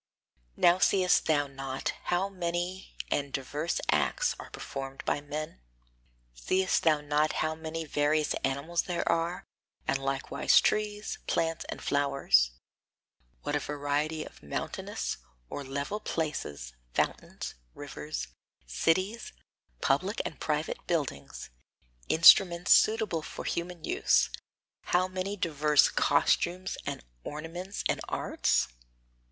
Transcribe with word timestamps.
Now 0.57 0.79
seest 0.79 1.27
thou 1.27 1.45
not 1.45 1.89
how 2.05 2.27
many 2.27 2.95
and 3.11 3.31
diverse 3.31 3.79
acts 3.91 4.33
are 4.39 4.49
performed 4.49 5.05
by 5.05 5.21
men? 5.21 5.61
Seest 6.33 6.81
thou 6.81 7.01
not 7.01 7.33
how 7.45 7.53
many 7.53 7.85
various 7.85 8.33
animals 8.43 8.81
there 8.81 9.07
are, 9.07 9.45
and 9.87 9.99
likewise 9.99 10.59
trees, 10.59 11.19
plants 11.27 11.65
and 11.69 11.83
flowers; 11.83 12.49
what 13.43 13.55
a 13.55 13.59
variety 13.59 14.23
of 14.25 14.41
mountainous 14.41 15.17
or 15.51 15.63
level 15.63 15.99
places, 15.99 16.73
fountains, 16.95 17.53
rivers, 17.75 18.29
cities, 18.65 19.33
public 19.81 20.19
and 20.25 20.39
private 20.39 20.79
buildings, 20.87 21.51
instruments 22.09 22.71
suitable 22.71 23.21
for 23.21 23.43
human 23.45 23.83
use; 23.83 24.31
how 24.85 25.07
many 25.07 25.37
diverse 25.37 25.89
costumes 25.89 26.75
and 26.87 27.05
ornaments 27.23 27.83
and 27.87 28.01
arts? 28.09 28.69